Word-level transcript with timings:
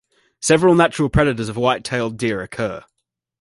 Several 0.41 0.73
natural 0.73 1.09
predators 1.09 1.47
of 1.47 1.57
white-tailed 1.57 2.17
deer 2.17 2.41
occur. 2.41 2.83